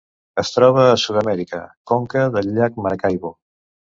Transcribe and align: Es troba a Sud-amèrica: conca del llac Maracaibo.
Es 0.43 0.49
troba 0.53 0.85
a 0.93 0.95
Sud-amèrica: 1.01 1.59
conca 1.93 2.25
del 2.37 2.51
llac 2.57 2.83
Maracaibo. 2.87 3.35